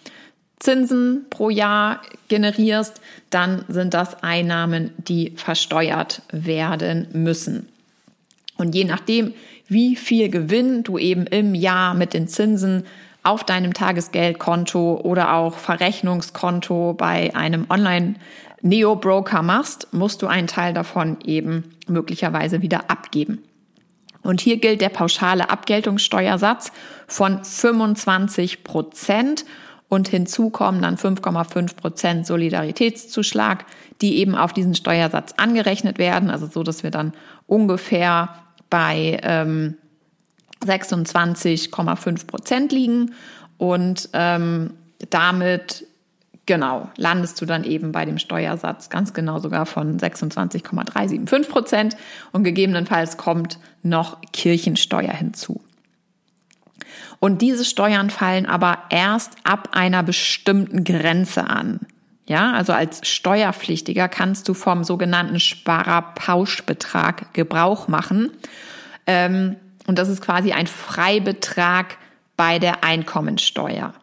[0.60, 7.67] Zinsen pro Jahr generierst, dann sind das Einnahmen, die versteuert werden müssen.
[8.58, 9.34] Und je nachdem,
[9.67, 12.84] wie viel Gewinn du eben im Jahr mit den Zinsen
[13.23, 18.15] auf deinem Tagesgeldkonto oder auch Verrechnungskonto bei einem Online
[18.62, 23.43] Neo-Broker machst, musst du einen Teil davon eben möglicherweise wieder abgeben.
[24.21, 26.71] Und hier gilt der pauschale Abgeltungssteuersatz
[27.08, 29.45] von 25 Prozent
[29.88, 33.65] und hinzu kommen dann 5,5 Prozent Solidaritätszuschlag,
[34.01, 37.13] die eben auf diesen Steuersatz angerechnet werden, also so, dass wir dann
[37.45, 39.75] ungefähr bei ähm,
[40.65, 43.13] 26,5 Prozent liegen
[43.58, 44.73] und ähm,
[45.10, 45.86] damit
[46.45, 51.97] genau landest du dann eben bei dem Steuersatz ganz genau sogar von 26,375 Prozent
[52.32, 55.62] und gegebenenfalls kommt noch Kirchensteuer hinzu.
[57.19, 61.80] Und diese Steuern fallen aber erst ab einer bestimmten Grenze an.
[62.28, 68.32] Ja, also als Steuerpflichtiger kannst du vom sogenannten Sparerpauschbetrag Gebrauch machen.
[69.06, 71.98] Ähm, und das ist quasi ein Freibetrag
[72.36, 73.94] bei der Einkommensteuer.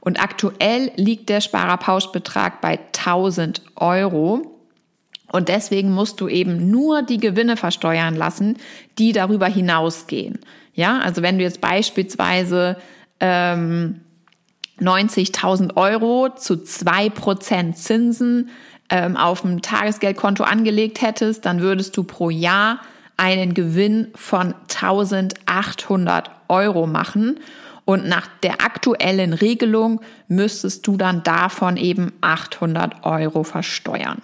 [0.00, 4.58] Und aktuell liegt der Sparerpauschbetrag bei 1000 Euro.
[5.30, 8.58] Und deswegen musst du eben nur die Gewinne versteuern lassen,
[8.98, 10.40] die darüber hinausgehen.
[10.74, 12.76] Ja, also wenn du jetzt beispielsweise
[13.20, 14.00] ähm,
[14.82, 18.50] 90.000 Euro zu zwei Prozent Zinsen
[18.90, 22.80] ähm, auf dem Tagesgeldkonto angelegt hättest, dann würdest du pro Jahr
[23.16, 27.38] einen Gewinn von 1800 Euro machen.
[27.84, 34.22] Und nach der aktuellen Regelung müsstest du dann davon eben 800 Euro versteuern.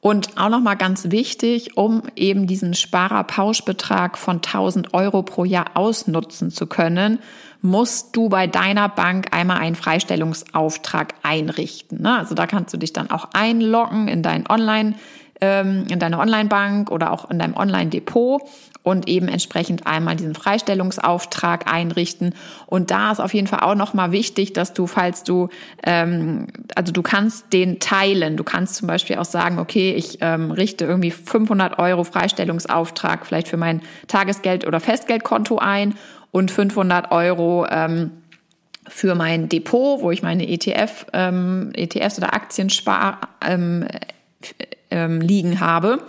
[0.00, 6.50] Und auch nochmal ganz wichtig, um eben diesen Sparerpauschbetrag von 1000 Euro pro Jahr ausnutzen
[6.50, 7.18] zu können,
[7.60, 12.00] musst du bei deiner Bank einmal einen Freistellungsauftrag einrichten.
[12.00, 12.16] Ne?
[12.16, 14.94] Also da kannst du dich dann auch einloggen in dein Online,
[15.42, 18.40] ähm, in deine Online-Bank oder auch in deinem Online-Depot
[18.82, 22.34] und eben entsprechend einmal diesen Freistellungsauftrag einrichten.
[22.66, 25.48] Und da ist auf jeden Fall auch nochmal wichtig, dass du, falls du,
[25.84, 28.36] ähm, also du kannst den teilen.
[28.36, 33.48] Du kannst zum Beispiel auch sagen, okay, ich ähm, richte irgendwie 500 Euro Freistellungsauftrag vielleicht
[33.48, 35.94] für mein Tagesgeld- oder Festgeldkonto ein
[36.30, 38.12] und 500 Euro ähm,
[38.88, 43.86] für mein Depot, wo ich meine ETF, ähm, ETFs oder Aktien spar, ähm,
[44.90, 46.02] ähm, liegen habe.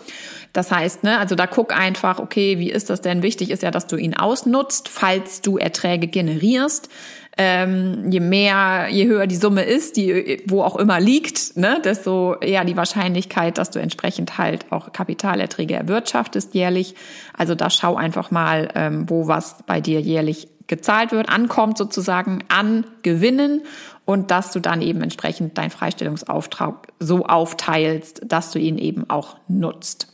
[0.54, 3.24] Das heißt, ne, also da guck einfach, okay, wie ist das denn?
[3.24, 6.90] Wichtig ist ja, dass du ihn ausnutzt, falls du Erträge generierst.
[7.38, 12.36] Ähm, je mehr, je höher die Summe ist, die wo auch immer liegt, ne, desto
[12.36, 16.96] eher die Wahrscheinlichkeit, dass du entsprechend halt auch Kapitalerträge erwirtschaftest jährlich.
[17.38, 22.44] Also da schau einfach mal, ähm, wo was bei dir jährlich gezahlt wird, ankommt sozusagen
[22.50, 23.62] an Gewinnen
[24.04, 29.38] und dass du dann eben entsprechend deinen Freistellungsauftrag so aufteilst, dass du ihn eben auch
[29.48, 30.12] nutzt.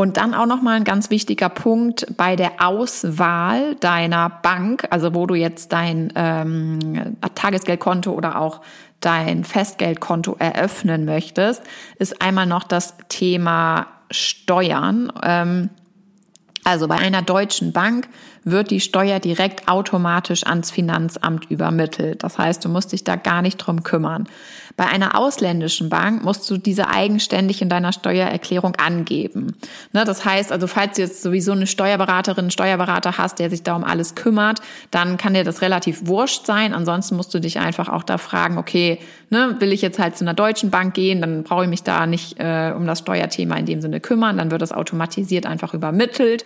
[0.00, 5.14] Und dann auch noch mal ein ganz wichtiger Punkt bei der Auswahl deiner Bank, also
[5.14, 8.62] wo du jetzt dein ähm, Tagesgeldkonto oder auch
[9.00, 11.62] dein Festgeldkonto eröffnen möchtest,
[11.98, 15.12] ist einmal noch das Thema Steuern.
[15.22, 15.68] Ähm,
[16.64, 18.08] also bei einer deutschen Bank
[18.44, 22.22] wird die Steuer direkt automatisch ans Finanzamt übermittelt.
[22.22, 24.28] Das heißt, du musst dich da gar nicht drum kümmern.
[24.76, 29.56] Bei einer ausländischen Bank musst du diese eigenständig in deiner Steuererklärung angeben.
[29.92, 33.62] Ne, das heißt also, falls du jetzt sowieso eine Steuerberaterin, einen Steuerberater hast, der sich
[33.62, 36.72] da um alles kümmert, dann kann dir das relativ wurscht sein.
[36.72, 40.24] Ansonsten musst du dich einfach auch da fragen, okay, ne, will ich jetzt halt zu
[40.24, 43.66] einer deutschen Bank gehen, dann brauche ich mich da nicht äh, um das Steuerthema in
[43.66, 46.44] dem Sinne kümmern, dann wird das automatisiert einfach übermittelt.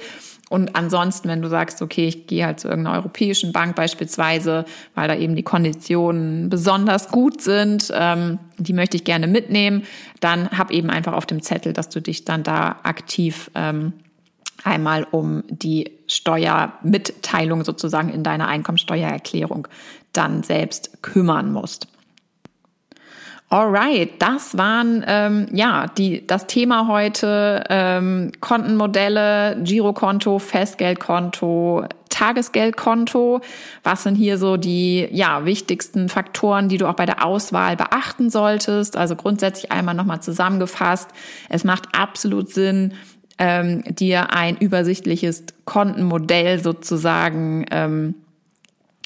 [0.51, 5.09] Und ansonsten, wenn du sagst, okay, ich gehe halt zu irgendeiner europäischen Bank beispielsweise, weil
[5.09, 9.85] da eben die Konditionen besonders gut sind, ähm, die möchte ich gerne mitnehmen,
[10.21, 13.95] dann hab eben einfach auf dem Zettel, dass du dich dann da aktiv ähm,
[14.65, 19.69] einmal um die Steuermitteilung sozusagen in deiner Einkommensteuererklärung
[20.13, 21.89] dann selbst kümmern musst.
[23.51, 33.43] Alright, das waren ähm, ja die das Thema heute ähm, Kontenmodelle, Girokonto, Festgeldkonto, Tagesgeldkonto.
[33.83, 38.31] Was sind hier so die ja wichtigsten Faktoren, die du auch bei der Auswahl beachten
[38.31, 38.97] solltest?
[38.97, 41.11] Also grundsätzlich einmal nochmal zusammengefasst:
[41.49, 42.95] Es macht absolut Sinn,
[43.39, 48.15] ähm, dir ein übersichtliches Kontenmodell sozusagen ähm,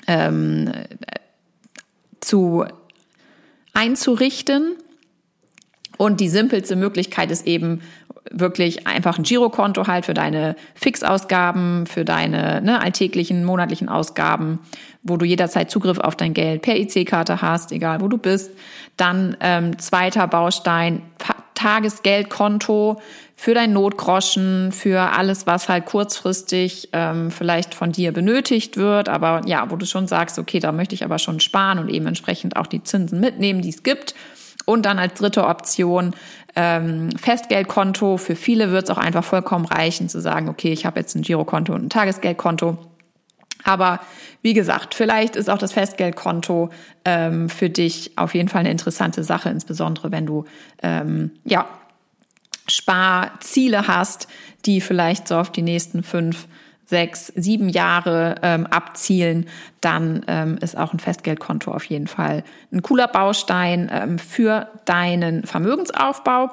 [0.07, 0.73] ähm,
[2.21, 2.65] zu
[3.79, 4.77] einzurichten.
[5.97, 7.81] Und die simpelste Möglichkeit ist eben
[8.31, 14.59] wirklich einfach ein Girokonto halt für deine Fixausgaben, für deine ne, alltäglichen, monatlichen Ausgaben,
[15.03, 18.51] wo du jederzeit Zugriff auf dein Geld per IC-Karte hast, egal wo du bist.
[18.97, 21.03] Dann ähm, zweiter Baustein,
[21.55, 23.01] Tagesgeldkonto
[23.41, 29.43] für dein Notgroschen, für alles, was halt kurzfristig ähm, vielleicht von dir benötigt wird, aber
[29.47, 32.57] ja, wo du schon sagst, okay, da möchte ich aber schon sparen und eben entsprechend
[32.57, 34.17] auch die Zinsen mitnehmen, die es gibt.
[34.65, 36.15] Und dann als dritte Option
[36.57, 38.17] ähm, Festgeldkonto.
[38.17, 41.23] Für viele wird es auch einfach vollkommen reichen zu sagen, okay, ich habe jetzt ein
[41.23, 42.77] Girokonto und ein Tagesgeldkonto.
[43.63, 44.01] Aber
[44.43, 46.71] wie gesagt, vielleicht ist auch das Festgeldkonto
[47.05, 50.45] ähm, für dich auf jeden Fall eine interessante Sache, insbesondere wenn du
[50.83, 51.67] ähm, ja
[52.69, 54.29] Sparziele hast,
[54.65, 56.47] die vielleicht so auf die nächsten fünf,
[56.85, 59.47] sechs, sieben Jahre ähm, abzielen,
[59.81, 65.45] dann ähm, ist auch ein Festgeldkonto auf jeden Fall ein cooler Baustein ähm, für deinen
[65.45, 66.51] Vermögensaufbau.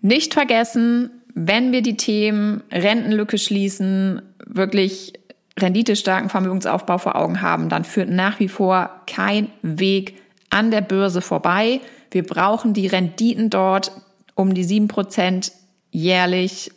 [0.00, 5.12] Nicht vergessen, wenn wir die Themen Rentenlücke schließen, wirklich
[5.58, 10.16] renditestarken Vermögensaufbau vor Augen haben, dann führt nach wie vor kein Weg
[10.48, 11.80] an der Börse vorbei.
[12.10, 13.92] Wir brauchen die Renditen dort
[14.40, 15.52] um die sieben Prozent
[15.90, 16.72] jährlich,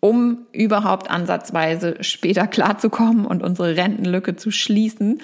[0.00, 5.20] um überhaupt ansatzweise später klarzukommen und unsere Rentenlücke zu schließen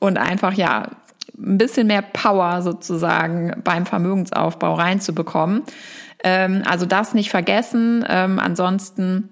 [0.00, 0.90] und einfach ja
[1.36, 5.62] ein bisschen mehr Power sozusagen beim Vermögensaufbau reinzubekommen.
[6.24, 8.04] Ähm, also das nicht vergessen.
[8.08, 9.28] Ähm, ansonsten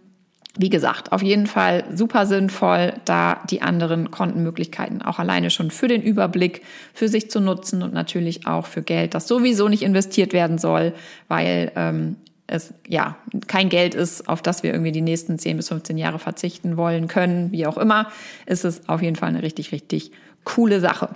[0.58, 5.88] wie gesagt, auf jeden Fall super sinnvoll, da die anderen Kontenmöglichkeiten auch alleine schon für
[5.88, 6.62] den Überblick
[6.94, 10.92] für sich zu nutzen und natürlich auch für Geld, das sowieso nicht investiert werden soll,
[11.28, 13.16] weil ähm, es ja
[13.48, 17.08] kein Geld ist, auf das wir irgendwie die nächsten 10 bis 15 Jahre verzichten wollen
[17.08, 18.08] können, wie auch immer,
[18.46, 20.12] ist es auf jeden Fall eine richtig, richtig
[20.44, 21.10] coole Sache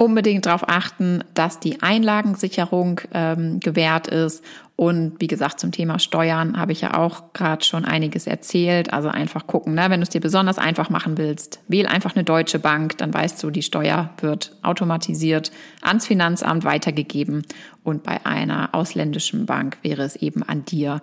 [0.00, 4.42] unbedingt darauf achten, dass die Einlagensicherung ähm, gewährt ist.
[4.80, 8.94] Und wie gesagt, zum Thema Steuern habe ich ja auch gerade schon einiges erzählt.
[8.94, 9.90] Also einfach gucken, ne?
[9.90, 13.42] wenn du es dir besonders einfach machen willst, wähl einfach eine deutsche Bank, dann weißt
[13.42, 15.52] du, die Steuer wird automatisiert
[15.82, 17.44] ans Finanzamt weitergegeben.
[17.84, 21.02] Und bei einer ausländischen Bank wäre es eben an dir,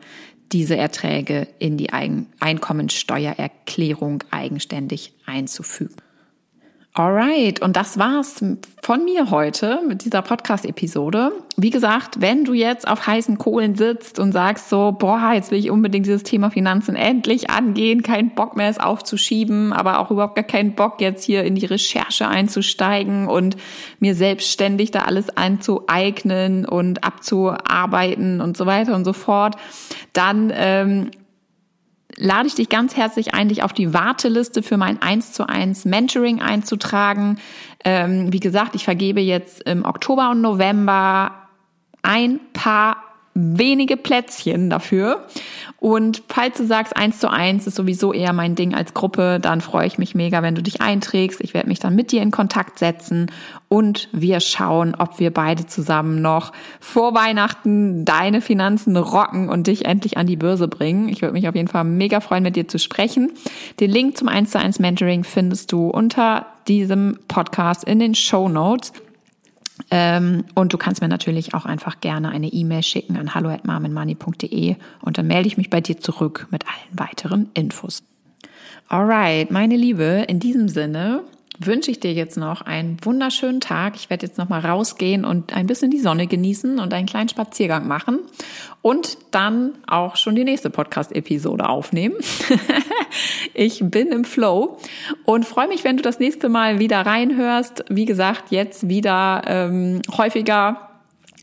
[0.52, 1.92] diese Erträge in die
[2.40, 5.98] Einkommensteuererklärung eigenständig einzufügen.
[6.98, 8.44] Alright, und das war's
[8.82, 11.32] von mir heute mit dieser Podcast-Episode.
[11.56, 15.60] Wie gesagt, wenn du jetzt auf heißen Kohlen sitzt und sagst so, boah, jetzt will
[15.60, 20.34] ich unbedingt dieses Thema Finanzen endlich angehen, keinen Bock mehr es aufzuschieben, aber auch überhaupt
[20.34, 23.58] gar keinen Bock jetzt hier in die Recherche einzusteigen und
[24.00, 29.56] mir selbstständig da alles einzueignen und abzuarbeiten und so weiter und so fort,
[30.14, 31.12] dann ähm,
[32.18, 35.86] lade ich dich ganz herzlich ein, dich auf die Warteliste für mein 1 zu 1
[35.86, 37.40] Mentoring einzutragen.
[37.86, 41.32] Ähm, wie gesagt, ich vergebe jetzt im Oktober und November
[42.02, 42.98] ein paar
[43.38, 45.28] wenige Plätzchen dafür.
[45.80, 49.62] Und falls du sagst, eins zu eins ist sowieso eher mein Ding als Gruppe, dann
[49.62, 51.40] freue ich mich mega, wenn du dich einträgst.
[51.42, 53.32] Ich werde mich dann mit dir in Kontakt setzen
[53.70, 59.86] und wir schauen, ob wir beide zusammen noch vor Weihnachten deine Finanzen rocken und dich
[59.86, 61.10] endlich an die Börse bringen.
[61.10, 63.34] Ich würde mich auf jeden Fall mega freuen, mit dir zu sprechen.
[63.80, 68.50] Den Link zum 1 zu 1 Mentoring findest du unter diesem Podcast in den Show
[68.50, 68.94] Notes.
[69.92, 75.18] Ähm, und du kannst mir natürlich auch einfach gerne eine E-Mail schicken an hallo@marmenmoney.de und
[75.18, 78.04] dann melde ich mich bei dir zurück mit allen weiteren Infos.
[78.90, 81.24] Alright, meine Liebe, in diesem Sinne
[81.60, 83.96] wünsche ich dir jetzt noch einen wunderschönen Tag.
[83.96, 87.30] Ich werde jetzt noch mal rausgehen und ein bisschen die Sonne genießen und einen kleinen
[87.30, 88.20] Spaziergang machen
[88.82, 92.16] und dann auch schon die nächste Podcast-Episode aufnehmen.
[93.54, 94.78] ich bin im Flow
[95.26, 97.86] und freue mich, wenn du das nächste Mal wieder reinhörst.
[97.90, 100.88] Wie gesagt, jetzt wieder ähm, häufiger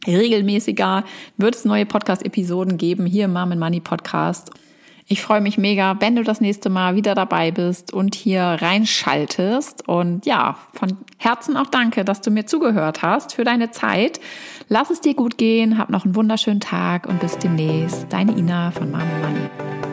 [0.07, 1.05] regelmäßiger
[1.37, 4.51] wird es neue Podcast-Episoden geben hier im Mom Money Podcast.
[5.07, 9.87] Ich freue mich mega, wenn du das nächste Mal wieder dabei bist und hier reinschaltest.
[9.87, 14.19] Und ja, von Herzen auch danke, dass du mir zugehört hast für deine Zeit.
[14.69, 18.07] Lass es dir gut gehen, hab noch einen wunderschönen Tag und bis demnächst.
[18.11, 19.84] Deine Ina von Mama Money.